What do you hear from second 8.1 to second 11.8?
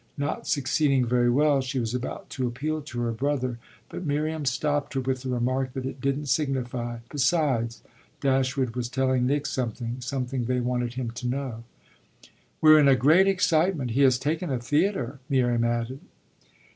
Dashwood was telling Nick something something they wanted him to know.